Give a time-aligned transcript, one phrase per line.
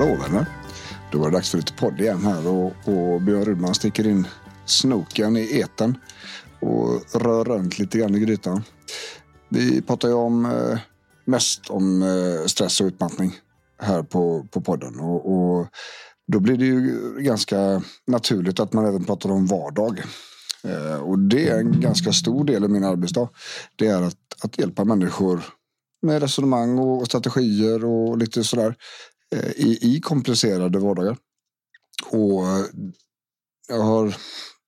[0.00, 0.46] Hallå eller?
[1.12, 4.26] Då var det dags för lite podd igen här och, och Björn Rudman sticker in
[4.66, 5.98] snoken i eten
[6.60, 8.62] och rör runt lite grann i grytan.
[9.48, 10.78] Vi pratar ju om, eh,
[11.24, 13.32] mest om eh, stress och utmattning
[13.82, 15.00] här på, på podden.
[15.00, 15.66] Och, och,
[16.32, 20.02] då blir det ju ganska naturligt att man även pratar om vardag.
[20.64, 23.28] Eh, och det är en ganska stor del av min arbetsdag.
[23.76, 25.40] Det är att, att hjälpa människor
[26.02, 28.74] med resonemang och strategier och lite sådär
[29.34, 31.16] Eh, i, i komplicerade vardagar.
[32.10, 32.64] Och eh,
[33.68, 34.14] jag har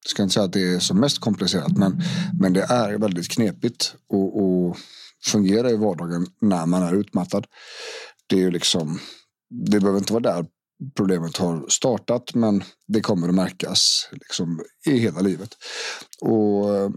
[0.05, 2.03] jag ska inte säga att det är som mest komplicerat men,
[2.41, 4.79] men det är väldigt knepigt att
[5.25, 7.47] fungera i vardagen när man är utmattad.
[8.27, 9.01] Det är ju liksom,
[9.51, 10.47] det behöver inte vara där
[10.97, 15.51] problemet har startat men det kommer att märkas liksom, i hela livet.
[16.21, 16.91] Och eh,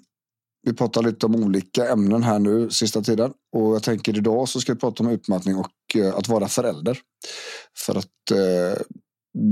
[0.64, 4.62] vi pratar lite om olika ämnen här nu sista tiden och jag tänker idag så
[4.62, 5.72] ska vi prata om utmattning och
[6.04, 7.00] att vara förälder.
[7.78, 8.82] För att eh,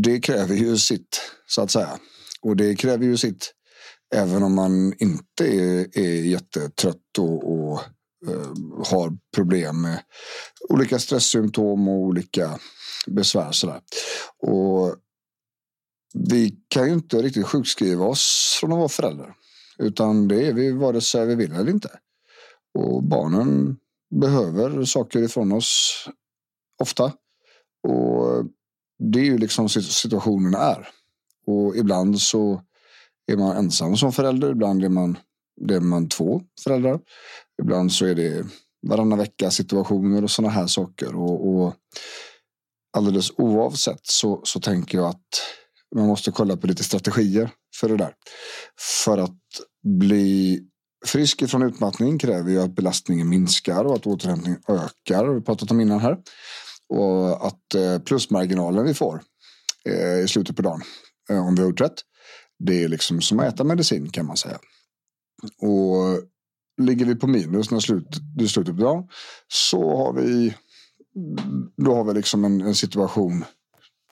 [0.04, 2.00] det kräver ju sitt så att säga.
[2.42, 3.54] Och det kräver ju sitt
[4.16, 7.80] även om man inte är, är jättetrött och, och
[8.28, 8.50] eh,
[8.86, 10.00] har problem med
[10.70, 12.60] olika stresssymptom och olika
[13.08, 13.52] besvär.
[13.52, 13.82] Sådär.
[14.38, 14.96] Och
[16.14, 19.36] vi kan ju inte riktigt sjukskriva oss från att vara föräldrar.
[19.80, 21.90] Utan det är vi vare sig vi vill eller inte.
[22.80, 23.78] Och barnen
[24.22, 26.06] behöver saker ifrån oss
[26.84, 27.04] ofta.
[27.88, 28.46] Och
[29.00, 30.90] det är ju liksom situationen är.
[31.48, 32.62] Och ibland så
[33.32, 34.52] är man ensam som förälder.
[34.52, 35.18] Ibland är man,
[35.62, 37.00] det är man två föräldrar.
[37.62, 38.46] Ibland så är det
[38.88, 41.16] varannan vecka situationer och sådana här saker.
[41.16, 41.74] Och, och
[42.98, 45.42] alldeles oavsett så, så tänker jag att
[45.96, 48.14] man måste kolla på lite strategier för det där.
[49.06, 49.40] För att
[50.00, 50.60] bli
[51.06, 55.28] frisk ifrån utmattning kräver ju att belastningen minskar och att återhämtningen ökar.
[55.28, 56.18] Vi pratat om innan här.
[56.94, 59.22] Och att eh, plusmarginalen vi får
[59.86, 60.82] eh, i slutet på dagen
[61.30, 62.02] eh, om vi har gjort rätt.
[62.60, 64.60] Det är liksom som att äta medicin kan man säga.
[65.62, 66.22] Och
[66.82, 69.08] ligger vi på minus när slut, det är slutet på dagen
[69.48, 70.56] så har vi
[71.78, 73.46] då har vi liksom en, en situation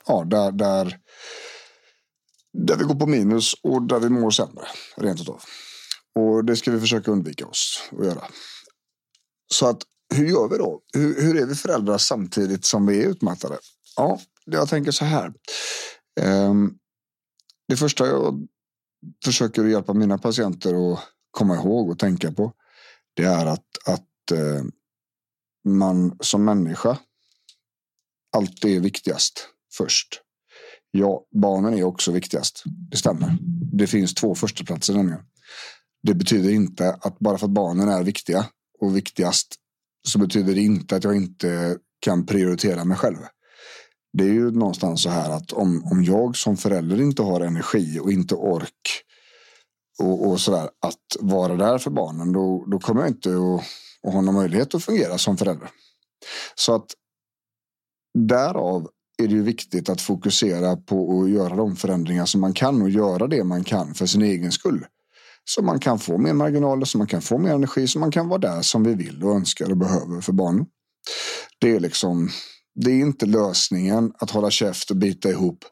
[0.07, 0.97] ja, där, där,
[2.53, 4.65] där vi går på minus och där vi mår sämre
[4.97, 5.41] rent utav.
[6.15, 8.23] Och det ska vi försöka undvika oss att göra.
[9.53, 9.83] Så att
[10.15, 10.81] hur gör vi då?
[10.93, 13.57] Hur, hur är vi föräldrar samtidigt som vi är utmattade?
[13.95, 15.33] Ja, jag tänker så här.
[16.19, 16.73] Ehm,
[17.67, 18.47] det första jag
[19.25, 20.99] försöker hjälpa mina patienter att
[21.31, 22.53] komma ihåg och tänka på.
[23.13, 24.63] Det är att, att eh,
[25.65, 26.97] man som människa
[28.37, 30.21] alltid är viktigast först.
[30.91, 32.63] Ja, barnen är också viktigast.
[32.91, 33.37] Det stämmer.
[33.73, 35.21] Det finns två förstaplatser nämligen.
[36.03, 38.45] Det betyder inte att bara för att barnen är viktiga
[38.79, 39.55] och viktigast
[40.07, 43.17] så betyder det inte att jag inte kan prioritera mig själv
[44.13, 47.99] det är ju någonstans så här att om, om jag som förälder inte har energi
[47.99, 49.03] och inte ork
[49.99, 53.63] och, och sådär att vara där för barnen då, då kommer jag inte att,
[54.07, 55.69] att ha någon möjlighet att fungera som förälder.
[56.55, 56.85] Så att
[58.27, 62.81] därav är det ju viktigt att fokusera på att göra de förändringar som man kan
[62.81, 64.85] och göra det man kan för sin egen skull.
[65.45, 68.27] Så man kan få mer marginaler, så man kan få mer energi, så man kan
[68.27, 70.65] vara där som vi vill och önskar och behöver för barnen.
[71.59, 72.29] Det är liksom
[72.75, 75.65] det är inte lösningen att hålla käft och bita ihop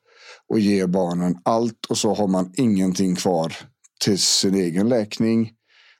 [0.50, 3.56] och ge barnen allt och så har man ingenting kvar
[4.02, 5.51] till sin egen läkning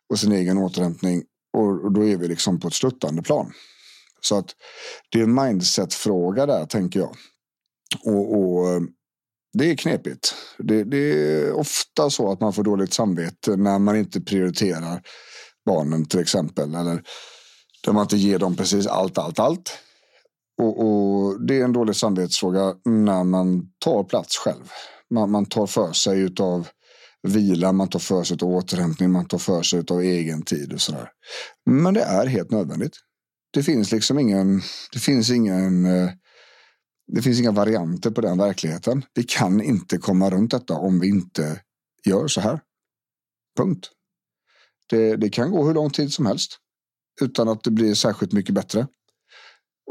[0.10, 1.24] och sin egen återhämtning
[1.58, 3.52] och då är vi liksom på ett sluttande plan.
[4.22, 4.56] Så att
[5.12, 7.16] det är en mindset-fråga där tänker jag.
[8.06, 8.82] Och, och
[9.54, 10.36] det är knepigt.
[10.58, 15.02] Det, det, är ofta så att man får dåligt samvete när man inte prioriterar
[15.66, 16.76] barnen till exempel.
[16.76, 17.04] Eller
[17.86, 19.72] där man inte ger dem precis allt, allt, allt.
[20.62, 24.72] Och, och, det är en dålig samvetsfråga när man tar plats själv.
[25.14, 26.68] Man, man tar för sig av
[27.28, 30.82] vila, man tar för sig av återhämtning, man tar för sig av egen tid och
[30.82, 31.10] sådär.
[31.66, 32.94] Men det är helt nödvändigt.
[33.54, 34.62] Det finns liksom ingen,
[34.94, 36.10] det finns ingen, eh,
[37.12, 39.06] det finns inga varianter på den verkligheten.
[39.14, 41.62] Vi kan inte komma runt detta om vi inte
[42.06, 42.60] gör så här.
[43.58, 43.90] Punkt.
[44.90, 46.58] Det, det kan gå hur lång tid som helst
[47.22, 48.88] utan att det blir särskilt mycket bättre.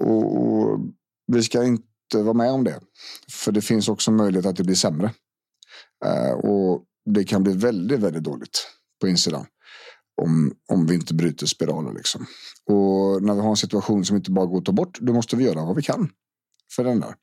[0.01, 0.81] Och, och
[1.27, 2.81] vi ska inte vara med om det.
[3.31, 5.15] För det finns också möjlighet att det blir sämre.
[6.07, 8.67] Uh, och det kan bli väldigt, väldigt dåligt
[9.01, 9.47] på insidan.
[10.23, 12.27] Om, om vi inte bryter spiralen liksom.
[12.67, 15.37] Och när vi har en situation som inte bara går att ta bort, då måste
[15.37, 16.11] vi göra vad vi kan
[16.77, 17.15] för den där.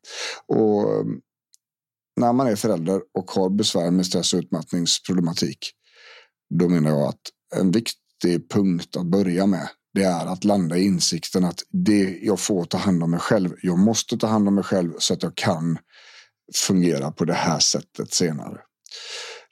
[0.48, 1.20] Och ehm,
[2.20, 5.72] när man är förälder och har besvär med stress och utmattningsproblematik,
[6.60, 7.22] då menar jag att
[7.56, 12.40] en viktig punkt att börja med det är att landa i insikten att det jag
[12.40, 13.50] får ta hand om mig själv.
[13.62, 15.78] Jag måste ta hand om mig själv så att jag kan
[16.56, 18.58] fungera på det här sättet senare.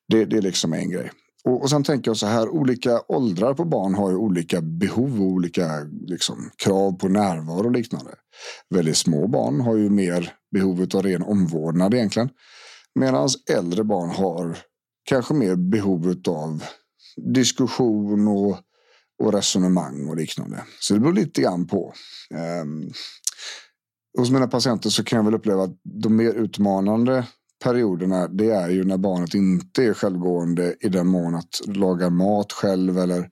[0.07, 1.11] Det, det är liksom en grej.
[1.45, 5.21] Och, och sen tänker jag så här, olika åldrar på barn har ju olika behov
[5.21, 5.67] och olika
[6.07, 8.11] liksom, krav på närvaro och liknande.
[8.69, 12.29] Väldigt små barn har ju mer behovet av ren omvårdnad egentligen.
[12.95, 14.57] Medan äldre barn har
[15.09, 16.63] kanske mer behovet av
[17.33, 18.57] diskussion och,
[19.23, 20.63] och resonemang och liknande.
[20.79, 21.93] Så det beror lite grann på.
[22.61, 22.91] Um,
[24.17, 27.27] hos mina patienter så kan jag väl uppleva att de mer utmanande
[27.63, 32.51] perioderna det är ju när barnet inte är självgående i den mån att laga mat
[32.51, 33.29] själv eller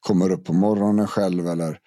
[0.00, 1.78] kommer upp på morgonen själv eller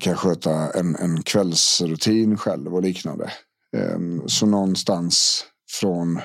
[0.00, 3.32] kan sköta en, en kvällsrutin själv och liknande.
[3.76, 5.44] Ehm, så någonstans
[5.80, 6.20] från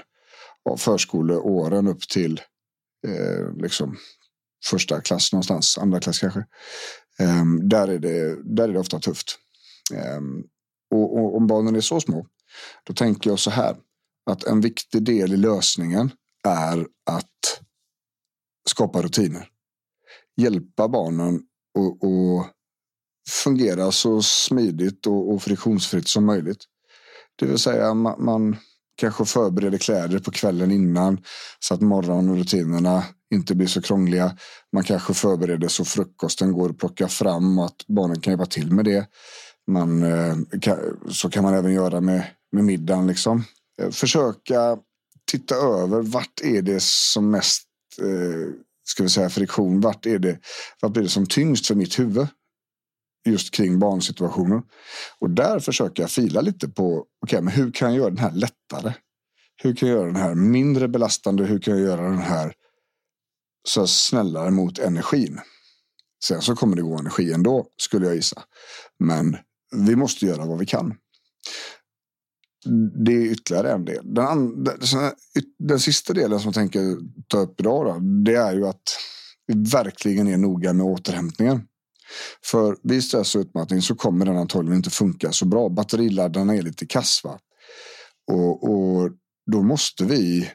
[0.78, 2.42] förskoleåren upp till
[3.08, 3.98] eh, liksom
[4.66, 6.46] första klass någonstans, andra klass kanske.
[7.20, 9.38] Ehm, där, är det, där är det ofta tufft.
[9.94, 10.44] Ehm,
[10.92, 12.28] och, och, om barnen är så små,
[12.84, 13.76] då tänker jag så här
[14.26, 16.12] att en viktig del i lösningen
[16.44, 17.62] är att
[18.70, 19.48] skapa rutiner.
[20.38, 21.36] Hjälpa barnen
[21.78, 22.52] att
[23.30, 26.66] fungera så smidigt och, och friktionsfritt som möjligt.
[27.36, 28.58] Det vill säga man, man
[28.96, 31.22] kanske förbereder kläder på kvällen innan
[31.60, 33.04] så att morgonrutinerna
[33.34, 34.38] inte blir så krångliga.
[34.74, 38.72] Man kanske förbereder så frukosten går att plocka fram och att barnen kan hjälpa till
[38.72, 39.08] med det.
[39.68, 40.36] Man, eh,
[41.10, 43.08] så kan man även göra med, med middagen.
[43.08, 43.44] Liksom.
[43.82, 44.78] Eh, försöka
[45.32, 47.64] titta över vart är det som mest
[48.02, 49.82] eh, ska vi säga friktion.
[49.82, 50.40] Vart är det?
[50.82, 52.28] Vart blir det som tyngst för mitt huvud?
[53.26, 54.62] Just kring barnsituationer.
[55.20, 58.32] Och där försöker jag fila lite på okay, men hur kan jag göra den här
[58.32, 58.94] lättare?
[59.64, 61.44] Hur kan jag göra den här mindre belastande?
[61.44, 62.54] Hur kan jag göra den här
[63.68, 65.40] så snällare mot energin?
[66.24, 68.44] Sen så kommer det gå energi ändå skulle jag gissa.
[69.00, 69.38] Men
[69.76, 70.96] vi måste göra vad vi kan.
[73.06, 74.14] Det är ytterligare en del.
[74.14, 74.72] Den, andra,
[75.60, 76.98] den sista delen som jag tänker
[77.28, 78.84] ta upp idag då, det är ju att
[79.48, 81.62] vi verkligen är noga med återhämtningen.
[82.46, 85.70] För vid stress och utmattning så kommer den antagligen inte funka så bra.
[85.70, 87.22] Batteriladdarna är lite kass.
[88.32, 89.12] Och, och
[89.52, 90.52] då måste vi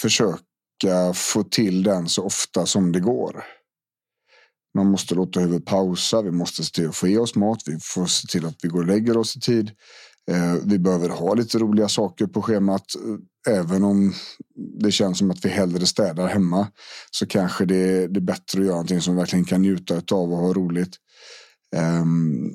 [0.00, 3.44] försöka få till den så ofta som det går.
[4.74, 6.22] Man måste låta huvudet pausa.
[6.22, 7.58] Vi måste se till att få i oss mat.
[7.66, 9.70] Vi får se till att vi går och lägger oss i tid.
[10.30, 12.84] Eh, vi behöver ha lite roliga saker på schemat.
[13.48, 14.14] Även om
[14.80, 16.68] det känns som att vi hellre städar hemma
[17.10, 20.32] så kanske det, det är bättre att göra någonting som vi verkligen kan njuta av
[20.32, 20.96] och ha roligt.
[21.76, 22.54] Um,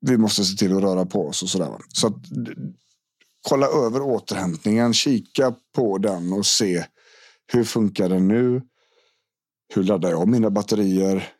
[0.00, 1.78] vi måste se till att röra på oss och sådär.
[1.88, 2.14] Så att,
[3.48, 6.84] kolla över återhämtningen, kika på den och se
[7.52, 8.62] hur funkar den nu?
[9.74, 11.32] Hur laddar jag mina batterier?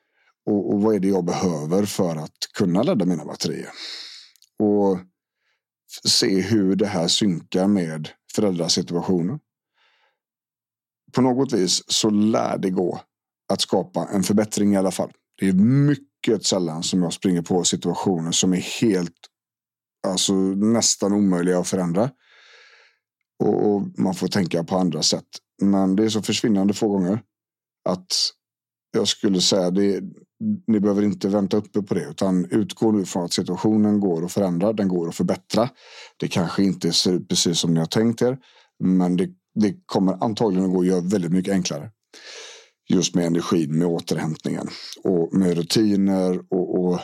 [0.47, 3.71] Och, och vad är det jag behöver för att kunna ladda mina batterier?
[4.59, 4.99] Och
[6.05, 9.39] se hur det här synkar med föräldrasituationen.
[11.13, 13.01] På något vis så lär det gå
[13.49, 15.13] att skapa en förbättring i alla fall.
[15.39, 19.19] Det är mycket sällan som jag springer på situationer som är helt,
[20.07, 22.11] alltså nästan omöjliga att förändra.
[23.39, 25.29] Och, man får tänka på andra sätt.
[25.63, 27.23] Men det är så försvinnande få gånger
[27.85, 28.07] att
[28.91, 30.03] jag skulle säga det,
[30.67, 34.33] ni behöver inte vänta uppe på det utan utgå nu från att situationen går att
[34.33, 34.73] förändra.
[34.73, 35.71] Den går att förbättra.
[36.17, 38.39] Det kanske inte ser ut precis som ni har tänkt er,
[38.85, 41.91] men det, det kommer antagligen att gå att göra väldigt mycket enklare.
[42.89, 44.69] Just med energin, med återhämtningen
[45.05, 47.01] och med rutiner och, och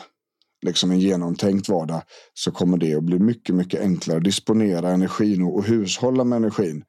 [0.65, 2.01] liksom en genomtänkt vardag
[2.33, 6.37] så kommer det att bli mycket, mycket enklare att disponera energin och, och hushålla med
[6.37, 6.83] energin.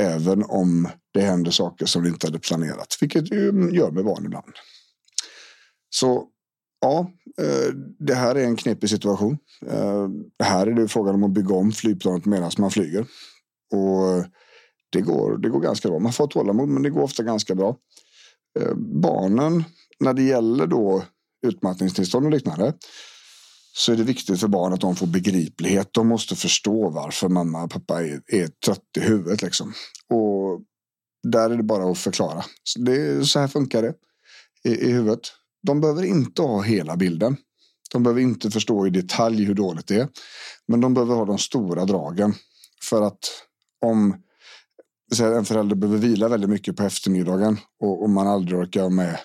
[0.00, 4.26] Även om det händer saker som vi inte hade planerat, vilket ju gör med barn
[4.26, 4.52] ibland.
[5.94, 6.28] Så
[6.80, 7.10] ja,
[7.40, 9.38] eh, det här är en knepig situation.
[9.66, 10.08] Eh,
[10.42, 13.06] här är det frågan om att bygga om flygplanet medan man flyger.
[13.72, 14.24] Och eh,
[14.90, 15.98] det går, det går ganska bra.
[15.98, 17.76] Man får tålamod, men det går ofta ganska bra.
[19.02, 19.64] Barnen,
[20.00, 21.04] när det gäller då
[21.46, 22.72] utmattningstillstånd och liknande,
[23.76, 25.88] så är det viktigt för barn att de får begriplighet.
[25.92, 29.42] De måste förstå varför mamma och pappa är, är trött i huvudet.
[29.42, 29.72] Liksom.
[30.10, 30.62] Och
[31.22, 32.44] där är det bara att förklara.
[32.62, 33.94] Så, det, så här funkar det
[34.64, 35.32] i, i huvudet.
[35.66, 37.36] De behöver inte ha hela bilden.
[37.92, 40.08] De behöver inte förstå i detalj hur dåligt det är.
[40.68, 42.34] Men de behöver ha de stora dragen.
[42.82, 43.30] För att
[43.84, 44.16] om
[45.20, 49.18] en förälder behöver vila väldigt mycket på eftermiddagen och, och man aldrig orkar med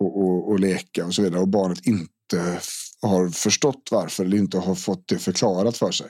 [0.00, 2.60] och, och, och, leka och så vidare och barnet inte
[3.02, 6.06] har förstått varför eller inte har fått det förklarat för sig.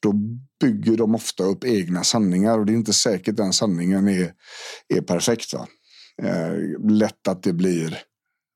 [0.00, 0.12] Då
[0.60, 4.32] bygger de ofta upp egna sanningar och det är inte säkert den sanningen är,
[4.88, 5.54] är perfekt.
[5.54, 5.66] Va?
[6.22, 7.98] Eh, lätt att det blir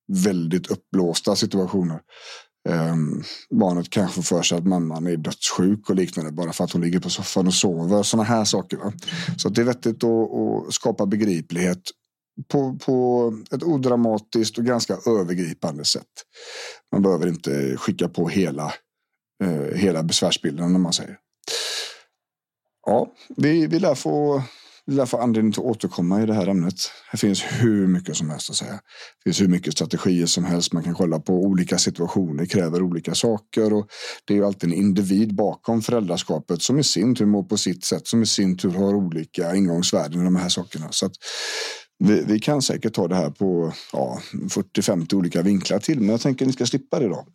[0.08, 2.00] väldigt uppblåsta situationer.
[2.68, 6.82] Um, barnet kanske för sig att mamman är dödssjuk och liknande bara för att hon
[6.82, 8.02] ligger på soffan och sover.
[8.02, 8.76] Sådana här saker.
[8.76, 8.92] Va?
[9.38, 11.82] Så det är vettigt att, att skapa begriplighet
[12.48, 16.04] på, på ett odramatiskt och ganska övergripande sätt.
[16.92, 18.72] Man behöver inte skicka på hela,
[19.44, 21.18] eh, hela besvärsbilden när man säger.
[22.86, 24.42] Ja, vi, vi lär få
[24.86, 26.74] vi lär få anledning till att återkomma i det här ämnet.
[27.12, 28.72] Det finns hur mycket som helst att säga.
[28.72, 30.72] Det finns hur mycket strategier som helst.
[30.72, 33.88] Man kan kolla på olika situationer, kräver olika saker och
[34.24, 37.84] det är ju alltid en individ bakom föräldraskapet som i sin tur mår på sitt
[37.84, 40.86] sätt, som i sin tur har olika ingångsvärden i de här sakerna.
[40.90, 41.12] Så att
[41.98, 46.20] vi, vi kan säkert ta det här på ja, 40-50 olika vinklar till, men jag
[46.20, 47.26] tänker att ni ska slippa det då.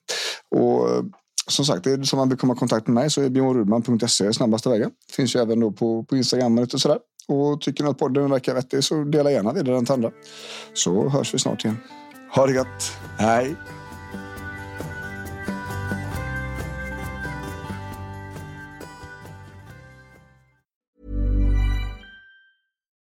[0.56, 1.04] Och eh,
[1.48, 4.34] som sagt, är det som man vill komma i kontakt med mig så är björnrudman.se
[4.34, 4.92] snabbaste vägen.
[5.12, 7.00] Finns ju även då på, på Instagram och sådär.
[7.28, 10.12] Och tycker ni att podden verkar vettig så dela gärna vidare den till andra.
[10.74, 11.78] Så hörs vi snart igen.
[12.36, 12.98] Ha det gött.
[13.18, 13.56] Hej!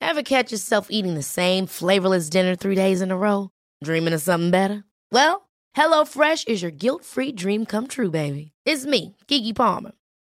[0.00, 3.50] Have catch yourself eating the same flavorless dinner three days in a row?
[3.84, 4.84] Dreaming of something better?
[5.12, 8.52] Well, HelloFresh is your guilt-free dream come true, baby.
[8.64, 9.92] It's me, Gigi Palmer.